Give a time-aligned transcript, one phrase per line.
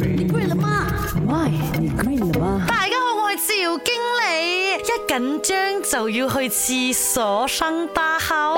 [0.00, 0.86] 你 green 了吗
[1.26, 2.66] ？My，你 green 了吗？
[2.68, 3.94] 大家好，我叫金。
[5.08, 8.54] 紧张就要去厕所生大号，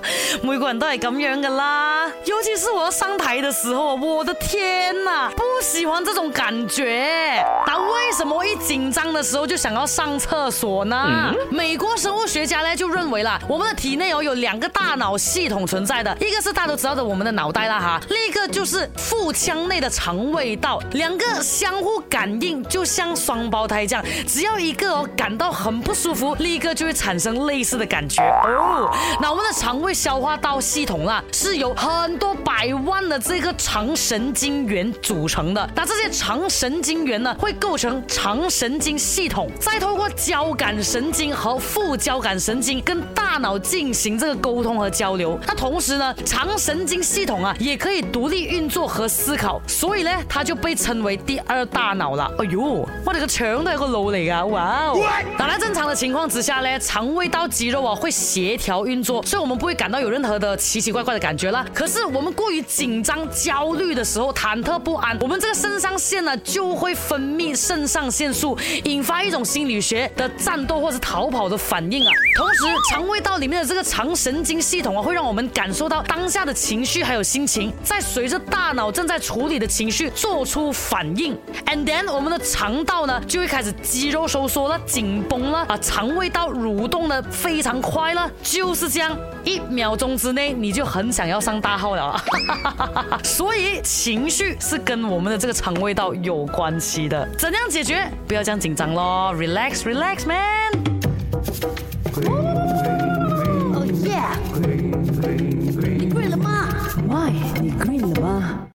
[0.42, 7.42] 每个人都系咁样噶啦，尤其是我上台的时候，我的天呐，不喜欢这种感觉。
[7.66, 11.32] 那为什么一紧张的时候就想要上厕所呢？
[11.50, 25.69] 美国生物学家呢就认为啦，我们的体内哦有两个大脑系统存在的，一个是大家都知道的我们的脑袋啦哈，另一个就是腹腔内的肠胃道，两个相互感应，就像双胞胎一样，只要一个哦感到很。
[25.72, 28.90] 很不舒服，立刻就会产生类似的感觉哦。
[29.22, 35.70] 那我们的肠胃消化道系统啊，是由很多百万的这个肠神经元组成的。
[35.76, 45.38] 那这些肠神经元呢，会构成肠神经系统，再透过交感神经和副交感神经跟大脑进行这个沟通和交流。
[45.46, 52.28] 那同时呢，肠神经系统啊，也可以独立运作和思考，所以呢，它就被称为第二大脑了。
[52.40, 55.08] 哎呦，我这个肠都有个脑嚟噶，哇哦！
[55.38, 55.59] 当然。
[55.60, 61.62] 正常的情况之下呢，肠胃道肌肉啊会协调运作，所以我们不会感到有任何的奇奇怪怪的感觉啦。
[61.74, 72.12] 可是我们过于紧张、焦虑的时候，忐忑不安，我们这个肾上腺呢就会分泌肾上腺素，引发一种心理学的战斗或是逃跑的反应啊。
[72.38, 81.36] 同时，肠胃道里面的这个肠神经系统啊会让我们感受到当下的情绪还有心情，在随着大脑正在处理的情绪做出反应。
[81.66, 85.49] And then 我们的肠道呢就会开始肌肉收缩了，紧绷。
[85.54, 92.16] 啊，肠胃道蠕动的非常快了，就是这样，一秒钟之内你就很想要上大号了。
[93.24, 97.26] 所以情绪是跟我们的这个肠胃道有关系的。
[97.38, 98.08] 怎样解决？
[98.26, 100.84] 不要这样紧张咯 r e l a x r e l a x m a n
[103.74, 104.22] 哦耶，
[104.66, 104.76] 你
[106.10, 106.68] g r e 了吗
[107.08, 107.32] ？Why？
[107.60, 108.60] 你 g 了吗？